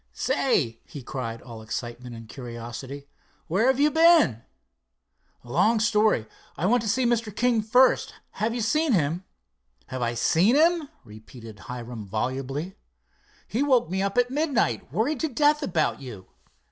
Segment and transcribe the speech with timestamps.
[0.13, 3.07] "Say," he cried, all excitement and curiosity,
[3.45, 4.41] "where have you been?"
[5.43, 6.25] "Long story.
[6.57, 7.35] Want to see Mr.
[7.35, 8.15] King first.
[8.41, 9.25] Have you seen him?"
[9.89, 12.73] "Have I seen him?" repeated Hiram volubly.
[13.47, 16.25] "He woke me up at midnight, worried to death about you.